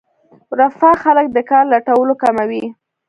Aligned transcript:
رفاه 0.59 0.95
خلک 1.03 1.25
د 1.31 1.37
کار 1.49 1.63
لټولو 1.73 2.13
کموي. 2.23 2.63